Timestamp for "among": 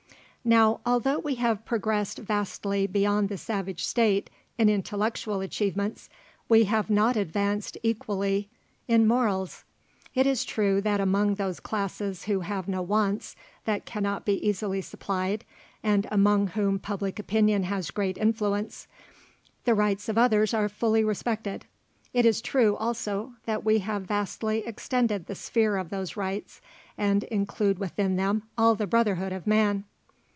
10.99-11.35, 16.09-16.47